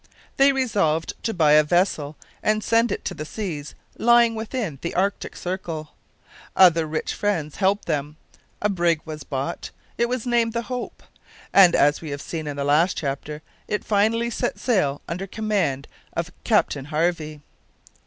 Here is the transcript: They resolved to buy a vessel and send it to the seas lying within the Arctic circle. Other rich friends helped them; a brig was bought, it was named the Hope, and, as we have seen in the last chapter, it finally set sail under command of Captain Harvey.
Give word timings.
They 0.37 0.51
resolved 0.51 1.13
to 1.25 1.31
buy 1.31 1.51
a 1.51 1.63
vessel 1.63 2.17
and 2.41 2.63
send 2.63 2.91
it 2.91 3.05
to 3.05 3.13
the 3.13 3.23
seas 3.23 3.75
lying 3.99 4.33
within 4.33 4.79
the 4.81 4.95
Arctic 4.95 5.35
circle. 5.35 5.91
Other 6.55 6.87
rich 6.87 7.13
friends 7.13 7.57
helped 7.57 7.85
them; 7.85 8.17
a 8.63 8.67
brig 8.67 9.01
was 9.05 9.23
bought, 9.23 9.69
it 9.99 10.09
was 10.09 10.25
named 10.25 10.53
the 10.53 10.63
Hope, 10.63 11.03
and, 11.53 11.75
as 11.75 12.01
we 12.01 12.09
have 12.09 12.21
seen 12.23 12.47
in 12.47 12.55
the 12.55 12.63
last 12.65 12.97
chapter, 12.97 13.43
it 13.67 13.85
finally 13.85 14.31
set 14.31 14.57
sail 14.57 15.03
under 15.07 15.27
command 15.27 15.87
of 16.13 16.31
Captain 16.43 16.85
Harvey. 16.85 17.41